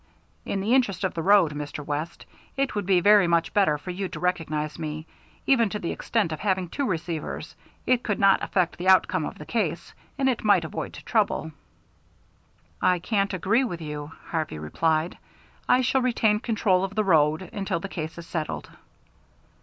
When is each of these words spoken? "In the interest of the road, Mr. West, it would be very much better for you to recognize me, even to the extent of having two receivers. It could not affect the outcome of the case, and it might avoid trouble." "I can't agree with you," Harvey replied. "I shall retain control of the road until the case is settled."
"In 0.45 0.61
the 0.61 0.73
interest 0.73 1.03
of 1.03 1.13
the 1.13 1.21
road, 1.21 1.53
Mr. 1.53 1.85
West, 1.85 2.25
it 2.57 2.73
would 2.73 2.87
be 2.87 3.01
very 3.01 3.27
much 3.27 3.53
better 3.53 3.77
for 3.77 3.91
you 3.91 4.07
to 4.09 4.19
recognize 4.19 4.79
me, 4.79 5.05
even 5.45 5.69
to 5.69 5.77
the 5.77 5.91
extent 5.91 6.31
of 6.31 6.39
having 6.39 6.67
two 6.69 6.87
receivers. 6.87 7.55
It 7.85 8.01
could 8.01 8.17
not 8.17 8.41
affect 8.41 8.79
the 8.79 8.87
outcome 8.87 9.25
of 9.25 9.37
the 9.37 9.45
case, 9.45 9.93
and 10.17 10.27
it 10.27 10.43
might 10.43 10.65
avoid 10.65 10.93
trouble." 11.05 11.51
"I 12.81 12.97
can't 12.97 13.31
agree 13.35 13.63
with 13.63 13.79
you," 13.79 14.11
Harvey 14.29 14.57
replied. 14.57 15.19
"I 15.69 15.81
shall 15.81 16.01
retain 16.01 16.39
control 16.39 16.83
of 16.83 16.95
the 16.95 17.03
road 17.03 17.43
until 17.53 17.79
the 17.79 17.87
case 17.87 18.17
is 18.17 18.25
settled." 18.25 18.71